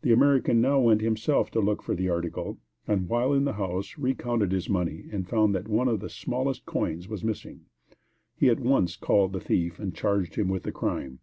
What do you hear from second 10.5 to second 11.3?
the crime.